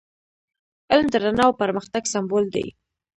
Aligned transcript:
علم 0.91 1.07
د 1.11 1.15
رڼا 1.23 1.45
او 1.47 1.53
پرمختګ 1.61 2.03
سمبول 2.13 2.45
دی. 2.55 2.65